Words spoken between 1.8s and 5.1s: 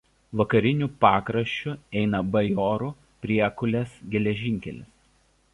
eina Bajorų–Priekulės geležinkelis.